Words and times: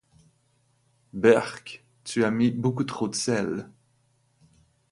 Beurk! 1.13 1.83
Tu 2.05 2.23
as 2.23 2.31
mis 2.31 2.49
beaucoup 2.49 2.85
trop 2.85 3.07
de 3.07 3.13
sel! 3.13 3.69